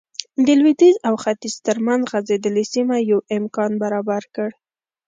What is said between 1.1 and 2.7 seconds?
ختیځ ترمنځ غځېدلې